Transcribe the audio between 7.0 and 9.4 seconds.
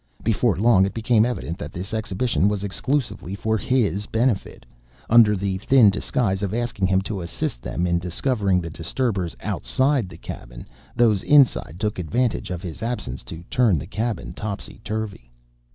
to assist them in discovering the disturbers